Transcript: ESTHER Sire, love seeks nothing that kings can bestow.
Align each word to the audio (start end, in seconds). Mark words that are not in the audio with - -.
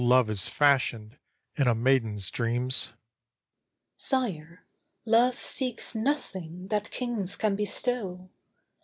ESTHER 0.01 1.19
Sire, 3.95 4.65
love 5.05 5.37
seeks 5.37 5.93
nothing 5.93 6.67
that 6.69 6.89
kings 6.89 7.35
can 7.35 7.55
bestow. 7.55 8.29